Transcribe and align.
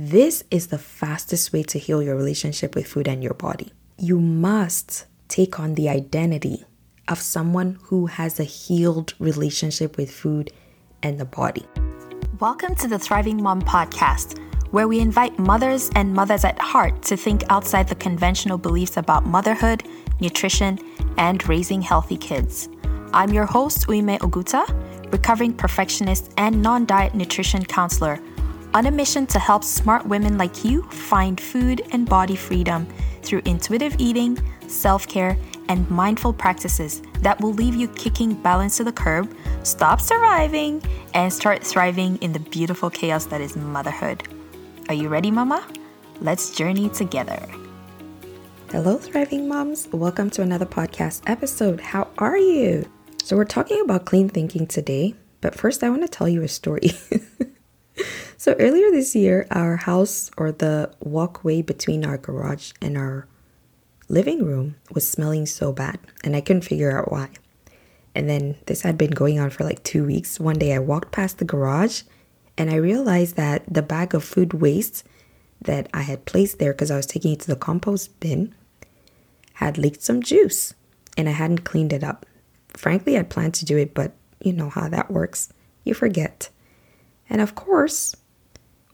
This 0.00 0.44
is 0.48 0.68
the 0.68 0.78
fastest 0.78 1.52
way 1.52 1.64
to 1.64 1.76
heal 1.76 2.00
your 2.00 2.14
relationship 2.14 2.76
with 2.76 2.86
food 2.86 3.08
and 3.08 3.20
your 3.20 3.34
body. 3.34 3.72
You 3.96 4.20
must 4.20 5.06
take 5.26 5.58
on 5.58 5.74
the 5.74 5.88
identity 5.88 6.62
of 7.08 7.20
someone 7.20 7.80
who 7.82 8.06
has 8.06 8.38
a 8.38 8.44
healed 8.44 9.14
relationship 9.18 9.96
with 9.96 10.08
food 10.08 10.52
and 11.02 11.18
the 11.18 11.24
body. 11.24 11.66
Welcome 12.38 12.76
to 12.76 12.86
the 12.86 12.96
Thriving 12.96 13.42
Mom 13.42 13.60
podcast, 13.60 14.38
where 14.70 14.86
we 14.86 15.00
invite 15.00 15.36
mothers 15.36 15.90
and 15.96 16.14
mothers 16.14 16.44
at 16.44 16.60
heart 16.60 17.02
to 17.02 17.16
think 17.16 17.42
outside 17.50 17.88
the 17.88 17.96
conventional 17.96 18.56
beliefs 18.56 18.98
about 18.98 19.26
motherhood, 19.26 19.82
nutrition, 20.20 20.78
and 21.16 21.48
raising 21.48 21.82
healthy 21.82 22.16
kids. 22.16 22.68
I'm 23.12 23.32
your 23.32 23.46
host, 23.46 23.88
Uime 23.88 24.20
Oguta, 24.20 24.62
recovering 25.12 25.54
perfectionist 25.54 26.32
and 26.36 26.62
non 26.62 26.86
diet 26.86 27.16
nutrition 27.16 27.64
counselor 27.64 28.20
on 28.74 28.86
a 28.86 28.90
mission 28.90 29.26
to 29.26 29.38
help 29.38 29.64
smart 29.64 30.06
women 30.06 30.36
like 30.36 30.64
you 30.64 30.82
find 30.90 31.40
food 31.40 31.82
and 31.92 32.08
body 32.08 32.36
freedom 32.36 32.86
through 33.22 33.42
intuitive 33.44 33.94
eating, 33.98 34.38
self 34.68 35.06
care, 35.08 35.38
and 35.68 35.90
mindful 35.90 36.32
practices 36.32 37.02
that 37.20 37.40
will 37.40 37.52
leave 37.52 37.74
you 37.74 37.88
kicking 37.88 38.34
balance 38.34 38.76
to 38.76 38.84
the 38.84 38.92
curb, 38.92 39.34
stop 39.62 40.00
surviving, 40.00 40.82
and 41.14 41.32
start 41.32 41.64
thriving 41.64 42.16
in 42.18 42.32
the 42.32 42.40
beautiful 42.40 42.90
chaos 42.90 43.26
that 43.26 43.40
is 43.40 43.56
motherhood. 43.56 44.26
Are 44.88 44.94
you 44.94 45.08
ready, 45.08 45.30
Mama? 45.30 45.66
Let's 46.20 46.50
journey 46.50 46.88
together. 46.90 47.40
Hello, 48.70 48.98
thriving 48.98 49.48
moms. 49.48 49.88
Welcome 49.92 50.30
to 50.30 50.42
another 50.42 50.66
podcast 50.66 51.22
episode. 51.26 51.80
How 51.80 52.08
are 52.18 52.36
you? 52.36 52.90
So, 53.22 53.36
we're 53.36 53.44
talking 53.44 53.80
about 53.80 54.04
clean 54.06 54.28
thinking 54.28 54.66
today, 54.66 55.14
but 55.40 55.54
first, 55.54 55.82
I 55.82 55.90
want 55.90 56.02
to 56.02 56.08
tell 56.08 56.28
you 56.28 56.42
a 56.42 56.48
story. 56.48 56.92
So 58.38 58.54
earlier 58.60 58.88
this 58.92 59.16
year, 59.16 59.48
our 59.50 59.74
house 59.74 60.30
or 60.36 60.52
the 60.52 60.92
walkway 61.00 61.60
between 61.60 62.04
our 62.04 62.16
garage 62.16 62.70
and 62.80 62.96
our 62.96 63.26
living 64.08 64.44
room 64.44 64.76
was 64.92 65.06
smelling 65.06 65.44
so 65.44 65.72
bad, 65.72 65.98
and 66.22 66.36
I 66.36 66.40
couldn't 66.40 66.62
figure 66.62 66.96
out 66.96 67.10
why. 67.10 67.30
And 68.14 68.28
then 68.28 68.54
this 68.66 68.82
had 68.82 68.96
been 68.96 69.10
going 69.10 69.40
on 69.40 69.50
for 69.50 69.64
like 69.64 69.82
two 69.82 70.04
weeks. 70.04 70.38
One 70.38 70.56
day 70.56 70.72
I 70.72 70.78
walked 70.78 71.10
past 71.10 71.38
the 71.38 71.44
garage 71.44 72.02
and 72.56 72.70
I 72.70 72.76
realized 72.76 73.34
that 73.34 73.64
the 73.68 73.82
bag 73.82 74.14
of 74.14 74.22
food 74.22 74.54
waste 74.54 75.04
that 75.60 75.88
I 75.92 76.02
had 76.02 76.24
placed 76.24 76.60
there 76.60 76.72
because 76.72 76.92
I 76.92 76.96
was 76.96 77.06
taking 77.06 77.32
it 77.32 77.40
to 77.40 77.48
the 77.48 77.56
compost 77.56 78.18
bin 78.20 78.54
had 79.54 79.78
leaked 79.78 80.02
some 80.02 80.22
juice 80.22 80.74
and 81.16 81.28
I 81.28 81.32
hadn't 81.32 81.64
cleaned 81.64 81.92
it 81.92 82.04
up. 82.04 82.24
Frankly, 82.68 83.18
I'd 83.18 83.30
planned 83.30 83.54
to 83.54 83.64
do 83.64 83.76
it, 83.76 83.94
but 83.94 84.12
you 84.40 84.52
know 84.52 84.70
how 84.70 84.88
that 84.88 85.10
works. 85.10 85.52
You 85.82 85.94
forget. 85.94 86.50
And 87.28 87.40
of 87.40 87.54
course, 87.56 88.14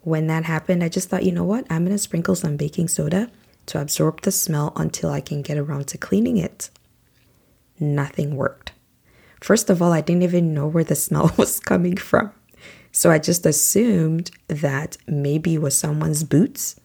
when 0.05 0.27
that 0.27 0.45
happened, 0.45 0.85
I 0.85 0.89
just 0.89 1.09
thought, 1.09 1.25
you 1.25 1.33
know 1.33 1.45
what? 1.45 1.67
I'm 1.71 1.85
going 1.85 1.97
to 1.97 1.99
sprinkle 1.99 2.37
some 2.37 2.57
baking 2.57 2.89
soda 2.89 3.31
to 3.67 3.81
absorb 3.81 4.21
the 4.21 4.31
smell 4.31 4.73
until 4.77 5.11
I 5.11 5.21
can 5.21 5.41
get 5.41 5.57
around 5.57 5.89
to 5.89 5.99
cleaning 5.99 6.37
it. 6.37 6.69
Nothing 7.81 8.37
worked. 8.37 8.73
First 9.41 9.71
of 9.71 9.81
all, 9.81 9.93
I 9.93 10.03
didn't 10.03 10.23
even 10.23 10.55
know 10.55 10.67
where 10.67 10.85
the 10.85 10.95
smell 11.07 11.33
was 11.39 11.59
coming 11.59 11.97
from. 11.97 12.33
So 12.93 13.11
I 13.11 13.19
just 13.19 13.45
assumed 13.45 14.31
that 14.47 14.97
maybe 15.07 15.55
it 15.55 15.63
was 15.63 15.77
someone's 15.77 16.23
boots. 16.23 16.79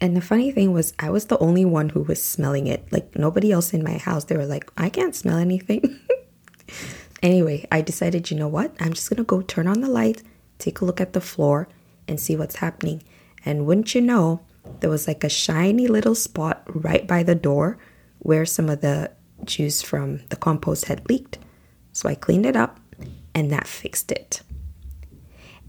And 0.00 0.16
the 0.16 0.20
funny 0.20 0.52
thing 0.52 0.72
was, 0.72 0.92
I 0.98 1.10
was 1.10 1.26
the 1.26 1.38
only 1.38 1.64
one 1.64 1.88
who 1.88 2.02
was 2.02 2.22
smelling 2.22 2.66
it. 2.66 2.86
Like 2.92 3.18
nobody 3.18 3.50
else 3.50 3.74
in 3.74 3.82
my 3.82 3.98
house. 3.98 4.24
They 4.24 4.36
were 4.36 4.46
like, 4.46 4.70
I 4.76 4.88
can't 4.88 5.14
smell 5.14 5.38
anything. 5.38 5.98
anyway, 7.22 7.66
I 7.72 7.80
decided, 7.80 8.30
you 8.30 8.36
know 8.36 8.48
what? 8.48 8.74
I'm 8.78 8.92
just 8.92 9.08
to 9.08 9.24
go 9.24 9.40
turn 9.40 9.66
on 9.66 9.80
the 9.80 9.90
light, 9.90 10.22
take 10.58 10.80
a 10.80 10.84
look 10.84 11.00
at 11.00 11.12
the 11.12 11.20
floor, 11.20 11.68
and 12.10 12.20
see 12.20 12.36
what's 12.36 12.56
happening. 12.56 13.02
And 13.44 13.64
wouldn't 13.64 13.94
you 13.94 14.02
know, 14.02 14.40
there 14.80 14.90
was 14.90 15.06
like 15.06 15.24
a 15.24 15.30
shiny 15.30 15.86
little 15.86 16.14
spot 16.14 16.62
right 16.66 17.06
by 17.06 17.22
the 17.22 17.34
door 17.34 17.78
where 18.18 18.44
some 18.44 18.68
of 18.68 18.82
the 18.82 19.12
juice 19.44 19.80
from 19.80 20.20
the 20.28 20.36
compost 20.36 20.86
had 20.86 21.08
leaked. 21.08 21.38
So 21.92 22.08
I 22.08 22.14
cleaned 22.14 22.44
it 22.44 22.56
up 22.56 22.80
and 23.34 23.50
that 23.50 23.66
fixed 23.66 24.12
it. 24.12 24.42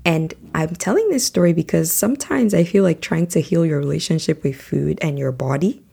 And 0.04 0.34
I'm 0.56 0.76
telling 0.76 1.10
this 1.10 1.26
story 1.26 1.54
because 1.54 1.92
sometimes 1.92 2.54
I 2.54 2.64
feel 2.64 2.84
like 2.84 3.02
trying 3.02 3.28
to 3.28 3.40
heal 3.40 3.66
your 3.66 3.78
relationship 3.78 4.44
with 4.44 4.60
food 4.60 4.98
and 5.02 5.18
your 5.18 5.32
body 5.32 5.84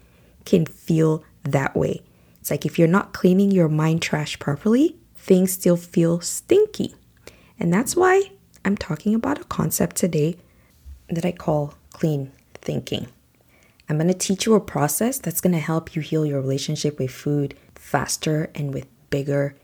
can 0.46 0.64
feel 0.64 1.22
that 1.44 1.76
way. 1.76 2.00
It's 2.40 2.50
like 2.50 2.64
if 2.64 2.78
you're 2.78 2.88
not 2.88 3.12
cleaning 3.12 3.50
your 3.50 3.68
mind 3.68 4.00
trash 4.00 4.38
properly, 4.38 4.96
things 5.14 5.52
still 5.52 5.76
feel 5.76 6.20
stinky. 6.20 6.94
And 7.60 7.72
that's 7.72 7.94
why 7.94 8.30
I'm 8.68 8.76
talking 8.76 9.14
about 9.14 9.40
a 9.40 9.44
concept 9.44 9.96
today 9.96 10.36
that 11.08 11.24
I 11.24 11.32
call 11.32 11.72
clean 11.94 12.32
thinking. 12.52 13.06
I'm 13.88 13.96
going 13.96 14.08
to 14.08 14.12
teach 14.12 14.44
you 14.44 14.52
a 14.56 14.60
process 14.60 15.16
that's 15.16 15.40
going 15.40 15.54
to 15.54 15.58
help 15.58 15.96
you 15.96 16.02
heal 16.02 16.26
your 16.26 16.38
relationship 16.38 16.98
with 16.98 17.10
food 17.10 17.54
faster 17.74 18.50
and 18.54 18.74
with 18.74 18.86
bigger 19.08 19.56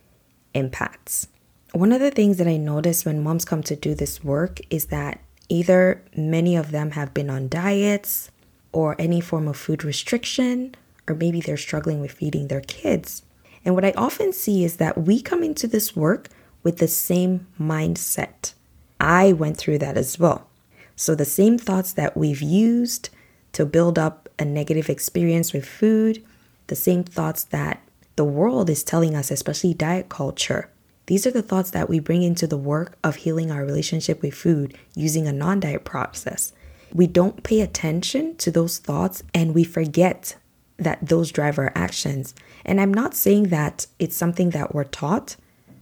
impacts. 0.55 1.29
One 1.73 1.93
of 1.93 2.01
the 2.01 2.11
things 2.11 2.39
that 2.39 2.49
I 2.49 2.57
notice 2.57 3.05
when 3.05 3.23
moms 3.23 3.45
come 3.45 3.63
to 3.65 3.77
do 3.77 3.95
this 3.95 4.25
work 4.25 4.59
is 4.71 4.87
that 4.87 5.21
either 5.51 6.03
many 6.17 6.57
of 6.57 6.71
them 6.71 6.93
have 6.93 7.13
been 7.13 7.29
on 7.29 7.49
diets 7.51 8.31
or 8.73 8.97
any 8.99 9.21
form 9.21 9.49
of 9.49 9.59
food 9.59 9.85
restriction, 9.85 10.75
or 11.07 11.15
maybe 11.15 11.43
they're 11.43 11.59
struggling 11.59 12.01
with 12.01 12.13
feeding 12.13 12.49
their 12.49 12.63
kids. 12.63 13.23
And 13.67 13.75
what 13.75 13.85
I 13.85 13.93
often 13.99 14.33
see 14.33 14.65
is 14.65 14.79
that 14.79 14.97
we 14.97 15.21
come 15.21 15.43
into 15.43 15.67
this 15.67 15.95
work 15.95 16.31
with 16.63 16.79
the 16.79 16.89
same 16.89 17.47
mindset. 17.61 18.55
I 19.01 19.33
went 19.33 19.57
through 19.57 19.79
that 19.79 19.97
as 19.97 20.19
well. 20.19 20.49
So, 20.97 21.15
the 21.15 21.25
same 21.25 21.59
thoughts 21.59 21.93
that 21.93 22.17
we've 22.17 22.43
used 22.43 23.11
to 23.53 23.67
build 23.67 23.99
up 23.99 24.29
a 24.39 24.45
negative 24.45 24.89
experience 24.89 25.53
with 25.53 25.67
food, 25.67 26.25
the 26.69 26.77
same 26.77 27.05
thoughts 27.05 27.45
that 27.45 27.83
the 28.17 28.25
world 28.25 28.71
is 28.71 28.85
telling 28.85 29.15
us, 29.17 29.31
especially 29.31 29.75
diet 29.75 30.09
culture, 30.09 30.71
these 31.07 31.27
are 31.27 31.31
the 31.31 31.43
thoughts 31.43 31.71
that 31.73 31.89
we 31.89 31.99
bring 32.01 32.23
into 32.23 32.47
the 32.47 32.57
work 32.57 32.97
of 33.05 33.17
healing 33.17 33.51
our 33.51 33.65
relationship 33.65 34.23
with 34.23 34.35
food 34.35 34.77
using 34.95 35.27
a 35.27 35.33
non 35.33 35.61
diet 35.61 35.85
process. 35.85 36.53
We 36.93 37.07
don't 37.07 37.43
pay 37.43 37.61
attention 37.61 38.37
to 38.37 38.51
those 38.51 38.79
thoughts 38.79 39.23
and 39.35 39.55
we 39.55 39.65
forget 39.65 40.37
that 40.79 41.07
those 41.07 41.31
drive 41.31 41.59
our 41.59 41.73
actions. 41.75 42.35
And 42.65 42.81
I'm 42.81 42.95
not 42.95 43.15
saying 43.15 43.49
that 43.49 43.87
it's 43.99 44.17
something 44.17 44.51
that 44.51 44.75
we're 44.75 44.85
taught, 44.85 45.37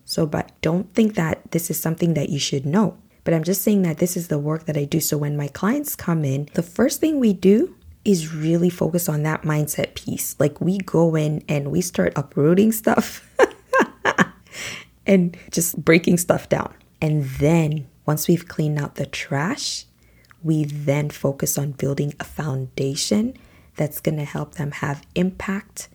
so, 0.04 0.26
but 0.26 0.50
don't 0.60 0.92
think 0.92 1.14
that 1.14 1.50
this 1.52 1.70
is 1.70 1.78
something 1.78 2.14
that 2.14 2.28
you 2.28 2.38
should 2.38 2.66
know. 2.66 2.98
But 3.24 3.34
I'm 3.34 3.44
just 3.44 3.62
saying 3.62 3.82
that 3.82 3.98
this 3.98 4.16
is 4.16 4.28
the 4.28 4.38
work 4.38 4.66
that 4.66 4.76
I 4.76 4.84
do. 4.84 5.00
So 5.00 5.16
when 5.16 5.36
my 5.36 5.48
clients 5.48 5.94
come 5.94 6.24
in, 6.24 6.48
the 6.54 6.62
first 6.62 7.00
thing 7.00 7.20
we 7.20 7.32
do 7.32 7.76
is 8.04 8.34
really 8.34 8.70
focus 8.70 9.08
on 9.08 9.22
that 9.22 9.42
mindset 9.42 9.94
piece. 9.94 10.34
Like 10.38 10.60
we 10.60 10.78
go 10.78 11.14
in 11.14 11.44
and 11.48 11.70
we 11.70 11.80
start 11.80 12.12
uprooting 12.16 12.72
stuff 12.72 13.28
and 15.06 15.36
just 15.50 15.84
breaking 15.84 16.18
stuff 16.18 16.48
down. 16.48 16.74
And 17.00 17.24
then 17.24 17.86
once 18.06 18.26
we've 18.26 18.48
cleaned 18.48 18.78
out 18.78 18.96
the 18.96 19.06
trash, 19.06 19.86
we 20.42 20.64
then 20.64 21.10
focus 21.10 21.56
on 21.56 21.72
building 21.72 22.14
a 22.18 22.24
foundation 22.24 23.34
that's 23.76 24.00
going 24.00 24.18
to 24.18 24.24
help 24.24 24.54
them 24.54 24.72
have 24.72 25.06
impact 25.14 25.88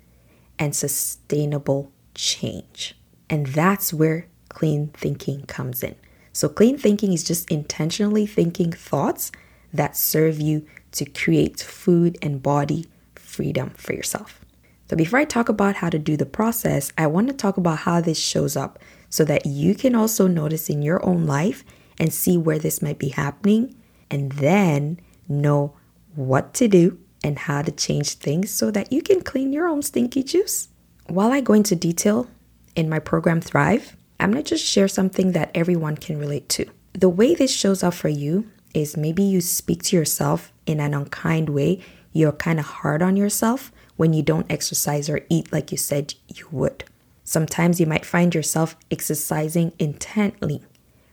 and 0.57 0.75
sustainable 0.75 1.91
change. 2.15 2.95
And 3.29 3.47
that's 3.47 3.93
where 3.93 4.27
clean 4.49 4.87
thinking 4.93 5.45
comes 5.45 5.83
in. 5.83 5.95
So, 6.37 6.47
clean 6.47 6.77
thinking 6.77 7.13
is 7.13 7.23
just 7.23 7.49
intentionally 7.49 8.27
thinking 8.27 8.71
thoughts 8.71 9.31
that 9.73 9.97
serve 9.97 10.39
you 10.39 10.67
to 10.91 11.03
create 11.03 11.59
food 11.61 12.15
and 12.21 12.43
body 12.43 12.85
freedom 13.15 13.71
for 13.71 13.93
yourself. 13.93 14.39
So, 14.87 14.95
before 14.95 15.17
I 15.17 15.25
talk 15.25 15.49
about 15.49 15.77
how 15.77 15.89
to 15.89 15.97
do 15.97 16.15
the 16.15 16.27
process, 16.27 16.93
I 16.95 17.07
want 17.07 17.27
to 17.29 17.33
talk 17.33 17.57
about 17.57 17.79
how 17.79 18.01
this 18.01 18.19
shows 18.19 18.55
up 18.55 18.77
so 19.09 19.25
that 19.25 19.47
you 19.47 19.73
can 19.73 19.95
also 19.95 20.27
notice 20.27 20.69
in 20.69 20.83
your 20.83 21.03
own 21.03 21.25
life 21.25 21.63
and 21.99 22.13
see 22.13 22.37
where 22.37 22.59
this 22.59 22.83
might 22.83 22.99
be 22.99 23.09
happening, 23.09 23.73
and 24.11 24.33
then 24.33 24.99
know 25.27 25.73
what 26.13 26.53
to 26.53 26.67
do 26.67 26.99
and 27.23 27.39
how 27.39 27.63
to 27.63 27.71
change 27.71 28.13
things 28.13 28.51
so 28.51 28.69
that 28.69 28.93
you 28.93 29.01
can 29.01 29.21
clean 29.21 29.51
your 29.51 29.67
own 29.67 29.81
stinky 29.81 30.21
juice. 30.21 30.69
While 31.07 31.31
I 31.31 31.41
go 31.41 31.53
into 31.53 31.75
detail 31.75 32.27
in 32.75 32.87
my 32.87 32.99
program 32.99 33.41
Thrive, 33.41 33.96
I'm 34.19 34.33
to 34.33 34.43
just 34.43 34.65
share 34.65 34.87
something 34.87 35.33
that 35.33 35.51
everyone 35.53 35.97
can 35.97 36.17
relate 36.17 36.49
to. 36.49 36.65
The 36.93 37.09
way 37.09 37.35
this 37.35 37.53
shows 37.53 37.83
up 37.83 37.93
for 37.93 38.09
you 38.09 38.49
is 38.73 38.97
maybe 38.97 39.23
you 39.23 39.41
speak 39.41 39.83
to 39.83 39.95
yourself 39.95 40.51
in 40.65 40.79
an 40.79 40.93
unkind 40.93 41.49
way. 41.49 41.81
You're 42.11 42.31
kind 42.31 42.59
of 42.59 42.65
hard 42.65 43.01
on 43.01 43.15
yourself 43.15 43.71
when 43.95 44.13
you 44.13 44.23
don't 44.23 44.51
exercise 44.51 45.09
or 45.09 45.25
eat 45.29 45.51
like 45.51 45.71
you 45.71 45.77
said 45.77 46.15
you 46.27 46.47
would. 46.51 46.83
Sometimes 47.23 47.79
you 47.79 47.85
might 47.85 48.05
find 48.05 48.33
yourself 48.33 48.75
exercising 48.89 49.73
intently, 49.77 50.63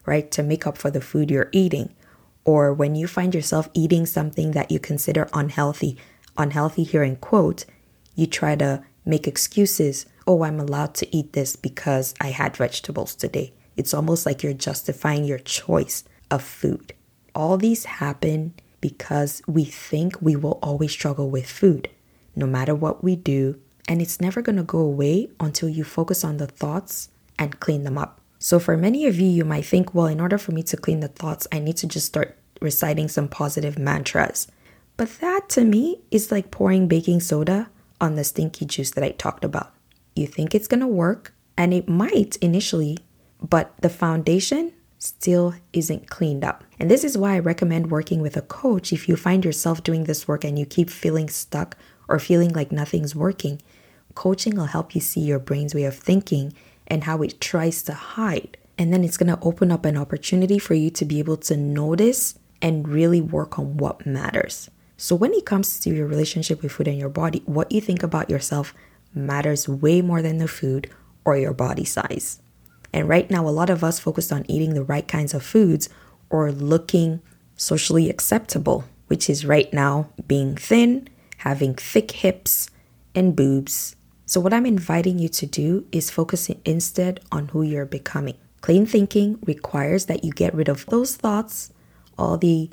right, 0.07 0.31
to 0.31 0.43
make 0.43 0.67
up 0.67 0.79
for 0.79 0.91
the 0.91 1.01
food 1.01 1.31
you're 1.31 1.51
eating. 1.53 1.95
Or 2.45 2.73
when 2.73 2.95
you 2.95 3.07
find 3.07 3.35
yourself 3.35 3.69
eating 3.75 4.07
something 4.07 4.53
that 4.53 4.71
you 4.71 4.79
consider 4.79 5.29
unhealthy, 5.33 5.97
unhealthy 6.37 6.85
here 6.85 7.03
in 7.03 7.17
quote, 7.17 7.65
you 8.15 8.27
try 8.27 8.55
to 8.57 8.85
make 9.05 9.27
excuses 9.27 10.07
oh, 10.27 10.43
I'm 10.43 10.61
allowed 10.61 10.95
to 10.95 11.17
eat 11.17 11.33
this 11.33 11.57
because 11.57 12.15
I 12.21 12.29
had 12.29 12.57
vegetables 12.57 13.15
today. 13.15 13.53
It's 13.77 13.95
almost 13.95 14.25
like 14.25 14.43
you're 14.43 14.53
justifying 14.53 15.25
your 15.25 15.39
choice 15.39 16.05
of 16.31 16.43
food. 16.43 16.95
All 17.35 17.57
these 17.57 17.85
happen 17.85 18.55
because 18.81 19.43
we 19.47 19.65
think 19.65 20.21
we 20.21 20.37
will 20.37 20.59
always 20.63 20.93
struggle 20.93 21.31
with 21.31 21.49
food, 21.49 21.89
no 22.37 22.47
matter 22.47 22.75
what 22.75 23.03
we 23.03 23.17
do, 23.17 23.61
and 23.89 24.01
it's 24.01 24.21
never 24.21 24.43
going 24.43 24.57
to 24.57 24.63
go 24.63 24.79
away 24.79 25.29
until 25.41 25.69
you 25.69 25.85
focus 25.85 26.25
on 26.25 26.37
the 26.37 26.47
thoughts 26.47 27.09
and 27.39 27.61
clean 27.61 27.85
them 27.85 27.99
up. 27.99 28.21
So, 28.39 28.59
for 28.59 28.77
many 28.77 29.07
of 29.07 29.19
you, 29.19 29.29
you 29.29 29.45
might 29.45 29.65
think, 29.65 29.95
well, 29.95 30.07
in 30.07 30.21
order 30.21 30.39
for 30.39 30.53
me 30.53 30.63
to 30.65 30.77
clean 30.77 31.01
the 31.01 31.09
thoughts, 31.09 31.47
I 31.51 31.59
need 31.59 31.77
to 31.79 31.87
just 31.87 32.07
start 32.07 32.37
reciting 32.61 33.09
some 33.09 33.29
positive 33.29 33.79
mantras. 33.79 34.47
But 34.97 35.19
that 35.21 35.49
to 35.51 35.65
me 35.65 36.01
is 36.11 36.31
like 36.31 36.51
pouring 36.51 36.87
baking 36.87 37.21
soda 37.21 37.71
on 38.01 38.15
the 38.15 38.25
stinky 38.25 38.65
juice 38.65 38.91
that 38.93 39.05
I 39.05 39.11
talked 39.11 39.45
about. 39.45 39.74
You 40.15 40.27
think 40.27 40.55
it's 40.55 40.69
gonna 40.69 40.89
work, 40.89 41.35
and 41.57 41.73
it 41.75 41.89
might 41.89 42.37
initially, 42.37 42.99
but 43.41 43.75
the 43.81 43.89
foundation 43.89 44.73
still 44.99 45.55
isn't 45.73 46.09
cleaned 46.09 46.45
up. 46.45 46.65
And 46.79 46.91
this 46.91 47.05
is 47.05 47.19
why 47.19 47.35
I 47.35 47.39
recommend 47.39 47.91
working 47.91 48.21
with 48.21 48.37
a 48.37 48.43
coach 48.43 48.93
if 48.93 49.09
you 49.09 49.17
find 49.17 49.45
yourself 49.45 49.83
doing 49.83 50.05
this 50.05 50.27
work 50.27 50.45
and 50.45 50.59
you 50.59 50.67
keep 50.67 50.89
feeling 50.89 51.29
stuck 51.29 51.77
or 52.09 52.19
feeling 52.19 52.53
like 52.53 52.73
nothing's 52.73 53.15
working. 53.15 53.61
Coaching 54.15 54.57
will 54.57 54.67
help 54.67 54.95
you 54.95 55.01
see 55.01 55.21
your 55.21 55.39
brain's 55.39 55.75
way 55.75 55.85
of 55.85 55.97
thinking 55.97 56.53
and 56.87 57.05
how 57.05 57.23
it 57.23 57.41
tries 57.41 57.83
to 57.83 57.93
hide. 57.93 58.57
And 58.79 58.93
then 58.93 59.05
it's 59.05 59.17
gonna 59.17 59.39
open 59.43 59.71
up 59.71 59.85
an 59.85 59.97
opportunity 59.97 60.59
for 60.59 60.75
you 60.75 60.91
to 60.91 61.05
be 61.05 61.19
able 61.19 61.37
to 61.39 61.57
notice 61.57 62.39
and 62.63 62.89
really 62.89 63.21
work 63.21 63.59
on 63.59 63.77
what 63.77 64.07
matters. 64.07 64.71
So, 64.97 65.15
when 65.15 65.35
it 65.35 65.45
comes 65.45 65.81
to 65.81 65.91
your 65.91 66.07
relationship 66.07 66.63
with 66.63 66.73
food 66.73 66.89
and 66.89 66.99
your 66.99 67.09
body, 67.09 67.43
what 67.47 67.71
you 67.73 67.81
think 67.81 68.03
about 68.03 68.31
yourself 68.31 68.73
matters 69.15 69.69
way 69.69 70.01
more 70.03 70.23
than 70.23 70.39
the 70.39 70.49
food 70.49 70.91
or 71.25 71.37
your 71.37 71.55
body 71.55 71.85
size. 71.85 72.41
And 72.93 73.09
right 73.09 73.31
now, 73.31 73.49
a 73.49 73.51
lot 73.51 73.71
of 73.71 73.83
us 73.83 73.99
focused 73.99 74.33
on 74.33 74.49
eating 74.49 74.75
the 74.75 74.85
right 74.85 75.07
kinds 75.07 75.35
of 75.35 75.43
foods 75.43 75.89
or 76.31 76.53
looking 76.53 77.21
socially 77.57 78.09
acceptable, 78.09 78.85
which 79.09 79.29
is 79.29 79.45
right 79.45 79.73
now 79.73 80.11
being 80.27 80.57
thin, 80.57 81.09
having 81.39 81.75
thick 81.75 82.11
hips 82.11 82.71
and 83.15 83.35
boobs. 83.35 83.97
So, 84.27 84.41
what 84.41 84.55
I'm 84.55 84.67
inviting 84.67 85.19
you 85.19 85.29
to 85.29 85.47
do 85.47 85.87
is 85.93 86.11
focus 86.11 86.51
instead 86.65 87.21
on 87.31 87.49
who 87.49 87.63
you're 87.63 87.85
becoming. 87.85 88.37
Clean 88.61 88.87
thinking 88.87 89.39
requires 89.45 90.07
that 90.07 90.25
you 90.25 90.33
get 90.33 90.55
rid 90.55 90.69
of 90.69 90.87
those 90.87 91.17
thoughts, 91.17 91.71
all 92.17 92.39
the 92.39 92.71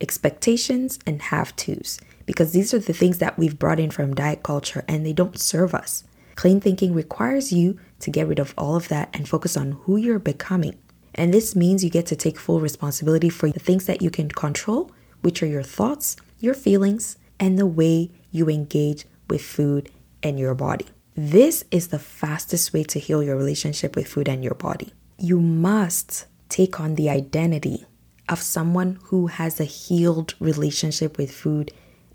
expectations, 0.00 0.98
and 1.06 1.22
have 1.22 1.56
tos, 1.56 1.98
because 2.30 2.52
these 2.52 2.72
are 2.72 2.78
the 2.78 2.92
things 2.92 3.18
that 3.18 3.36
we've 3.36 3.58
brought 3.58 3.80
in 3.80 3.90
from 3.90 4.14
diet 4.14 4.44
culture 4.44 4.84
and 4.86 5.04
they 5.04 5.12
don't 5.12 5.36
serve 5.36 5.74
us. 5.74 6.04
Clean 6.36 6.60
thinking 6.60 6.94
requires 6.94 7.52
you 7.52 7.76
to 7.98 8.08
get 8.08 8.28
rid 8.28 8.38
of 8.38 8.54
all 8.56 8.76
of 8.76 8.86
that 8.86 9.10
and 9.12 9.28
focus 9.28 9.56
on 9.56 9.72
who 9.72 9.96
you're 9.96 10.20
becoming. 10.20 10.78
And 11.12 11.34
this 11.34 11.56
means 11.56 11.82
you 11.82 11.90
get 11.90 12.06
to 12.06 12.14
take 12.14 12.38
full 12.38 12.60
responsibility 12.60 13.30
for 13.30 13.50
the 13.50 13.58
things 13.58 13.86
that 13.86 14.00
you 14.00 14.10
can 14.10 14.28
control, 14.28 14.92
which 15.22 15.42
are 15.42 15.46
your 15.46 15.64
thoughts, 15.64 16.14
your 16.38 16.54
feelings, 16.54 17.18
and 17.40 17.58
the 17.58 17.66
way 17.66 18.12
you 18.30 18.48
engage 18.48 19.06
with 19.28 19.42
food 19.42 19.90
and 20.22 20.38
your 20.38 20.54
body. 20.54 20.86
This 21.16 21.64
is 21.72 21.88
the 21.88 21.98
fastest 21.98 22.72
way 22.72 22.84
to 22.84 23.00
heal 23.00 23.24
your 23.24 23.36
relationship 23.36 23.96
with 23.96 24.06
food 24.06 24.28
and 24.28 24.44
your 24.44 24.54
body. 24.54 24.92
You 25.18 25.40
must 25.40 26.26
take 26.48 26.78
on 26.78 26.94
the 26.94 27.10
identity 27.10 27.86
of 28.28 28.40
someone 28.40 29.00
who 29.06 29.26
has 29.26 29.58
a 29.58 29.64
healed 29.64 30.34
relationship 30.38 31.18
with 31.18 31.32
food 31.32 31.72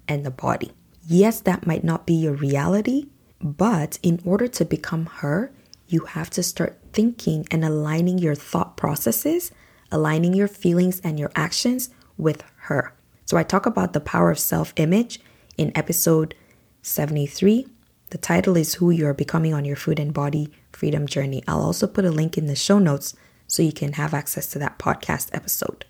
and 0.08 0.26
the 0.26 0.32
body. 0.32 0.72
Yes, 1.08 1.40
that 1.42 1.68
might 1.68 1.84
not 1.84 2.06
be 2.06 2.14
your 2.14 2.34
reality, 2.34 3.08
but 3.42 4.00
in 4.02 4.22
order 4.26 4.48
to 4.48 4.66
become 4.66 5.06
her, 5.06 5.52
you 5.88 6.02
have 6.02 6.30
to 6.32 6.44
start 6.44 6.80
thinking 6.94 7.46
and 7.52 7.64
aligning 7.64 8.18
your 8.18 8.36
thought 8.36 8.76
processes, 8.76 9.52
aligning 9.92 10.34
your 10.34 10.48
feelings 10.48 11.00
and 11.02 11.20
your 11.20 11.32
actions 11.36 11.90
with 12.18 12.44
her. 12.58 12.94
So 13.26 13.38
I 13.38 13.44
talk 13.44 13.66
about 13.66 13.94
the 13.94 14.00
power 14.00 14.32
of 14.32 14.40
self 14.40 14.74
image 14.78 15.20
in 15.58 15.72
episode 15.76 16.36
73. 16.82 17.68
The 18.10 18.18
title 18.18 18.56
is 18.56 18.76
Who 18.76 18.92
You 18.92 19.08
Are 19.08 19.14
Becoming 19.14 19.54
on 19.54 19.66
Your 19.66 19.76
Food 19.76 20.00
and 20.00 20.14
Body 20.14 20.52
Freedom 20.72 21.08
Journey. 21.08 21.44
I'll 21.48 21.62
also 21.62 21.88
put 21.88 22.06
a 22.06 22.12
link 22.12 22.38
in 22.38 22.46
the 22.46 22.56
show 22.56 22.80
notes 22.80 23.16
so 23.48 23.64
you 23.64 23.74
can 23.74 23.94
have 23.94 24.14
access 24.14 24.48
to 24.48 24.60
that 24.60 24.80
podcast 24.80 25.30
episode. 25.34 25.86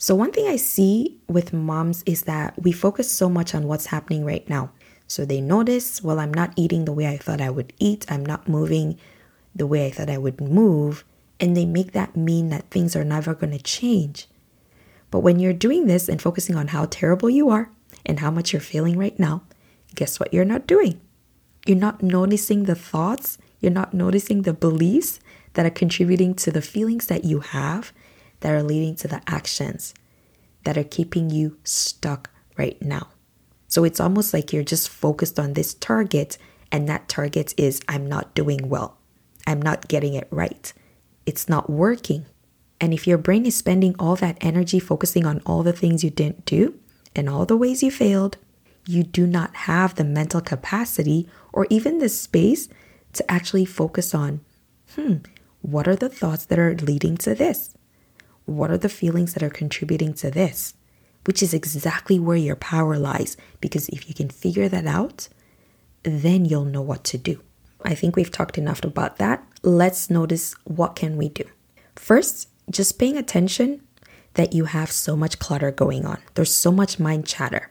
So, 0.00 0.14
one 0.14 0.30
thing 0.30 0.46
I 0.46 0.54
see 0.54 1.18
with 1.26 1.52
moms 1.52 2.04
is 2.06 2.22
that 2.22 2.54
we 2.62 2.70
focus 2.70 3.10
so 3.10 3.28
much 3.28 3.52
on 3.52 3.66
what's 3.66 3.86
happening 3.86 4.24
right 4.24 4.48
now. 4.48 4.70
So, 5.08 5.24
they 5.24 5.40
notice, 5.40 6.00
well, 6.04 6.20
I'm 6.20 6.32
not 6.32 6.52
eating 6.54 6.84
the 6.84 6.92
way 6.92 7.08
I 7.08 7.16
thought 7.16 7.40
I 7.40 7.50
would 7.50 7.72
eat, 7.80 8.06
I'm 8.08 8.24
not 8.24 8.48
moving 8.48 8.96
the 9.56 9.66
way 9.66 9.86
I 9.86 9.90
thought 9.90 10.08
I 10.08 10.16
would 10.16 10.40
move, 10.40 11.04
and 11.40 11.56
they 11.56 11.64
make 11.66 11.92
that 11.92 12.16
mean 12.16 12.48
that 12.50 12.70
things 12.70 12.94
are 12.94 13.02
never 13.04 13.34
going 13.34 13.50
to 13.50 13.58
change. 13.58 14.28
But 15.10 15.20
when 15.20 15.40
you're 15.40 15.52
doing 15.52 15.86
this 15.88 16.08
and 16.08 16.22
focusing 16.22 16.54
on 16.54 16.68
how 16.68 16.86
terrible 16.88 17.28
you 17.28 17.50
are 17.50 17.68
and 18.06 18.20
how 18.20 18.30
much 18.30 18.52
you're 18.52 18.60
feeling 18.60 18.96
right 18.96 19.18
now, 19.18 19.42
guess 19.96 20.20
what 20.20 20.32
you're 20.32 20.44
not 20.44 20.68
doing? 20.68 21.00
You're 21.66 21.76
not 21.76 22.04
noticing 22.04 22.64
the 22.64 22.76
thoughts, 22.76 23.36
you're 23.58 23.72
not 23.72 23.94
noticing 23.94 24.42
the 24.42 24.52
beliefs 24.52 25.18
that 25.54 25.66
are 25.66 25.70
contributing 25.70 26.34
to 26.34 26.52
the 26.52 26.62
feelings 26.62 27.08
that 27.08 27.24
you 27.24 27.40
have 27.40 27.92
that 28.40 28.52
are 28.52 28.62
leading 28.62 28.96
to 28.96 29.08
the 29.08 29.22
actions 29.26 29.94
that 30.64 30.76
are 30.76 30.84
keeping 30.84 31.30
you 31.30 31.58
stuck 31.64 32.30
right 32.56 32.80
now. 32.82 33.08
So 33.68 33.84
it's 33.84 34.00
almost 34.00 34.32
like 34.32 34.52
you're 34.52 34.64
just 34.64 34.88
focused 34.88 35.38
on 35.38 35.52
this 35.52 35.74
target, 35.74 36.38
and 36.72 36.88
that 36.88 37.08
target 37.08 37.54
is 37.56 37.80
I'm 37.88 38.06
not 38.06 38.34
doing 38.34 38.68
well. 38.68 38.98
I'm 39.46 39.62
not 39.62 39.88
getting 39.88 40.14
it 40.14 40.28
right. 40.30 40.72
It's 41.26 41.48
not 41.48 41.70
working. 41.70 42.26
And 42.80 42.94
if 42.94 43.06
your 43.06 43.18
brain 43.18 43.44
is 43.44 43.56
spending 43.56 43.94
all 43.98 44.16
that 44.16 44.38
energy 44.40 44.78
focusing 44.78 45.26
on 45.26 45.42
all 45.44 45.62
the 45.62 45.72
things 45.72 46.04
you 46.04 46.10
didn't 46.10 46.44
do 46.44 46.78
and 47.14 47.28
all 47.28 47.44
the 47.44 47.56
ways 47.56 47.82
you 47.82 47.90
failed, 47.90 48.36
you 48.86 49.02
do 49.02 49.26
not 49.26 49.54
have 49.54 49.94
the 49.94 50.04
mental 50.04 50.40
capacity 50.40 51.28
or 51.52 51.66
even 51.70 51.98
the 51.98 52.08
space 52.08 52.68
to 53.12 53.30
actually 53.30 53.64
focus 53.64 54.14
on 54.14 54.40
hmm, 54.94 55.16
what 55.60 55.88
are 55.88 55.96
the 55.96 56.08
thoughts 56.08 56.46
that 56.46 56.58
are 56.58 56.74
leading 56.76 57.16
to 57.18 57.34
this? 57.34 57.74
What 58.48 58.70
are 58.70 58.78
the 58.78 58.88
feelings 58.88 59.34
that 59.34 59.42
are 59.42 59.50
contributing 59.50 60.14
to 60.14 60.30
this? 60.30 60.72
Which 61.26 61.42
is 61.42 61.52
exactly 61.52 62.18
where 62.18 62.36
your 62.38 62.56
power 62.56 62.96
lies. 62.96 63.36
Because 63.60 63.90
if 63.90 64.08
you 64.08 64.14
can 64.14 64.30
figure 64.30 64.70
that 64.70 64.86
out, 64.86 65.28
then 66.02 66.46
you'll 66.46 66.64
know 66.64 66.80
what 66.80 67.04
to 67.04 67.18
do. 67.18 67.42
I 67.84 67.94
think 67.94 68.16
we've 68.16 68.30
talked 68.30 68.56
enough 68.56 68.82
about 68.82 69.18
that. 69.18 69.46
Let's 69.62 70.08
notice 70.08 70.54
what 70.64 70.96
can 70.96 71.18
we 71.18 71.28
do. 71.28 71.44
First, 71.94 72.48
just 72.70 72.98
paying 72.98 73.18
attention 73.18 73.82
that 74.32 74.54
you 74.54 74.64
have 74.64 74.90
so 74.90 75.14
much 75.14 75.38
clutter 75.38 75.70
going 75.70 76.06
on. 76.06 76.16
There's 76.32 76.54
so 76.54 76.72
much 76.72 76.98
mind 76.98 77.26
chatter. 77.26 77.70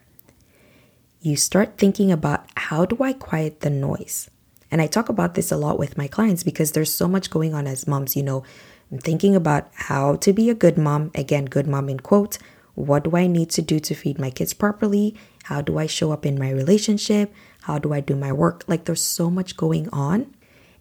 You 1.22 1.38
start 1.38 1.80
thinking 1.80 2.12
about 2.12 2.46
how 2.56 2.86
do 2.86 3.02
I 3.02 3.14
quiet 3.14 3.62
the 3.62 3.72
noise? 3.72 4.30
And 4.69 4.80
I 4.80 4.86
talk 4.86 5.10
about 5.10 5.34
this 5.34 5.52
a 5.52 5.57
lot 5.57 5.80
with 5.80 5.98
my 5.98 6.07
clients 6.07 6.44
because 6.44 6.74
there's 6.74 6.94
so 6.94 7.07
much 7.07 7.31
going 7.31 7.56
on 7.56 7.66
as 7.66 7.88
moms. 7.88 8.16
You 8.16 8.22
know, 8.22 8.44
I'm 8.92 9.00
thinking 9.00 9.36
about 9.36 9.70
how 9.74 10.16
to 10.18 10.34
be 10.34 10.50
a 10.50 10.56
good 10.56 10.78
mom. 10.78 11.12
Again, 11.14 11.46
good 11.46 11.68
mom 11.68 11.90
in 11.90 12.00
quotes. 12.00 12.40
What 12.76 13.04
do 13.04 13.18
I 13.18 13.28
need 13.28 13.50
to 13.52 13.62
do 13.62 13.80
to 13.80 13.96
feed 13.96 14.20
my 14.20 14.30
kids 14.30 14.54
properly? 14.54 15.16
How 15.46 15.62
do 15.62 15.78
I 15.78 15.88
show 15.88 16.12
up 16.12 16.26
in 16.26 16.40
my 16.40 16.52
relationship? 16.52 17.34
How 17.64 17.80
do 17.80 17.92
I 17.92 18.00
do 18.00 18.16
my 18.16 18.32
work? 18.32 18.64
Like, 18.68 18.86
there's 18.86 19.04
so 19.04 19.30
much 19.30 19.58
going 19.58 19.90
on. 19.90 20.34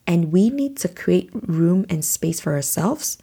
And 0.07 0.31
we 0.31 0.51
need 0.51 0.77
to 0.79 0.89
create 0.89 1.31
room 1.33 1.85
and 1.89 2.05
space 2.05 2.39
for 2.39 2.53
ourselves 2.53 3.19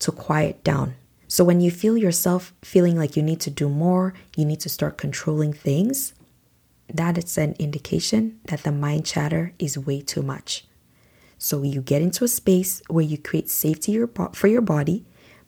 to 0.00 0.12
quiet 0.12 0.62
down. 0.62 0.96
So, 1.28 1.42
when 1.44 1.60
you 1.60 1.70
feel 1.70 1.96
yourself 1.96 2.52
feeling 2.62 2.98
like 2.98 3.16
you 3.16 3.22
need 3.22 3.40
to 3.40 3.50
do 3.50 3.68
more, 3.68 4.12
you 4.36 4.44
need 4.44 4.60
to 4.60 4.68
start 4.68 4.98
controlling 4.98 5.52
things, 5.52 6.12
that 6.92 7.18
is 7.18 7.38
an 7.38 7.56
indication 7.58 8.38
that 8.44 8.62
the 8.62 8.72
mind 8.72 9.06
chatter 9.06 9.54
is 9.58 9.78
way 9.78 10.00
too 10.02 10.22
much. 10.22 10.65
So 11.38 11.62
you 11.62 11.82
get 11.82 12.02
into 12.02 12.24
a 12.24 12.28
space 12.28 12.82
where 12.88 13.04
you 13.04 13.18
create 13.18 13.50
safety 13.50 13.98
for 14.32 14.46
your 14.46 14.62
body 14.62 15.04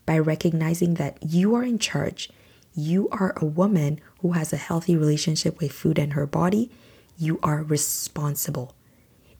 by 0.07 0.18
recognizing 0.18 0.95
that 0.95 1.18
you 1.23 1.54
are 1.54 1.64
in 1.64 1.78
charge. 1.78 2.30
You 2.75 3.09
are 3.11 3.35
a 3.37 3.45
woman 3.45 4.00
who 4.21 4.33
has 4.33 4.52
a 4.52 4.57
healthy 4.57 4.97
relationship 4.97 5.59
with 5.61 5.73
food 5.73 5.99
and 5.99 6.12
her 6.12 6.26
body. 6.26 6.71
You 7.16 7.40
are 7.42 7.62
responsible 7.62 8.75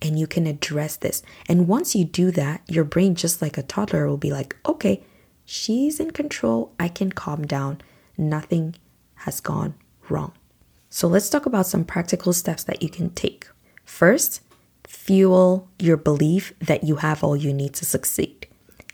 and 0.01 0.19
you 0.19 0.27
can 0.27 0.47
address 0.47 0.97
this. 0.97 1.23
And 1.49 1.69
once 1.69 1.95
you 1.95 2.05
do 2.05 2.31
that, 2.33 2.63
your 2.69 2.85
brain, 2.85 3.15
just 3.15 3.43
like 3.43 3.59
a 3.59 3.63
toddler, 3.63 4.09
will 4.09 4.17
be 4.17 4.31
like, 4.31 4.57
okay, 4.67 5.03
she's 5.45 6.01
in 6.01 6.13
control. 6.13 6.73
I 6.79 6.89
can 6.89 7.13
calm 7.13 7.47
down. 7.47 7.81
Nothing 8.17 8.77
has 9.17 9.41
gone 9.41 9.75
wrong. 10.09 10.33
So 10.91 11.09
let's 11.09 11.29
talk 11.29 11.47
about 11.47 11.67
some 11.67 11.85
practical 11.85 12.33
steps 12.33 12.65
that 12.65 12.83
you 12.83 12.89
can 12.89 13.11
take. 13.11 13.49
First, 13.85 14.41
fuel 14.89 15.69
your 15.79 15.99
belief 15.99 16.55
that 16.61 16.83
you 16.83 16.97
have 16.97 17.23
all 17.23 17.37
you 17.37 17.53
need 17.53 17.75
to 17.75 17.85
succeed. 17.85 18.47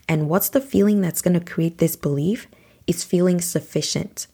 And 0.09 0.29
what's 0.29 0.49
the 0.49 0.59
feeling 0.59 0.99
that's 0.99 1.21
going 1.21 1.39
to 1.39 1.53
create 1.53 1.77
this 1.77 1.95
belief? 1.95 2.47
It's 2.85 3.03
feeling 3.03 3.39
sufficient. 3.39 4.27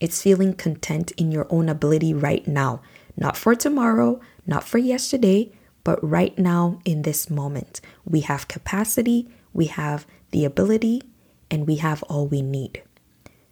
It's 0.00 0.22
feeling 0.22 0.54
content 0.54 1.10
in 1.16 1.32
your 1.32 1.48
own 1.50 1.68
ability 1.68 2.14
right 2.14 2.46
now, 2.46 2.80
not 3.16 3.36
for 3.36 3.56
tomorrow, 3.56 4.20
not 4.46 4.62
for 4.62 4.78
yesterday, 4.78 5.52
but 5.82 5.98
right 6.02 6.38
now 6.38 6.80
in 6.84 7.02
this 7.02 7.28
moment. 7.28 7.80
We 8.04 8.20
have 8.20 8.48
capacity, 8.48 9.28
we 9.52 9.66
have 9.66 10.06
the 10.30 10.44
ability, 10.44 11.02
and 11.50 11.66
we 11.66 11.76
have 11.76 12.04
all 12.04 12.28
we 12.28 12.40
need. 12.40 12.82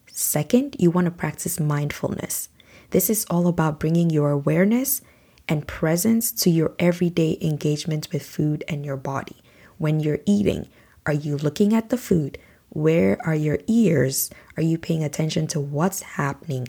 Second, 0.07 0.77
you 0.79 0.91
want 0.93 1.07
to 1.07 1.11
practice 1.11 1.59
mindfulness. 1.59 2.51
This 2.91 3.11
is 3.11 3.27
all 3.29 3.49
about 3.49 3.81
bringing 3.81 4.11
your 4.11 4.31
awareness 4.31 5.03
and 5.49 5.67
presence 5.67 6.31
to 6.33 6.51
your 6.51 6.75
everyday 6.79 7.39
engagements 7.41 8.13
with 8.13 8.25
food 8.25 8.65
and 8.69 8.85
your 8.85 8.97
body. 8.97 9.37
When 9.79 10.01
you're 10.01 10.21
eating, 10.27 10.69
are 11.07 11.13
you 11.13 11.37
looking 11.37 11.73
at 11.75 11.89
the 11.89 11.97
food? 11.97 12.39
Where 12.69 13.19
are 13.25 13.35
your 13.35 13.59
ears? 13.67 14.31
Are 14.57 14.63
you 14.63 14.77
paying 14.77 15.03
attention 15.03 15.47
to 15.49 15.61
what's 15.61 16.03
happening? 16.03 16.69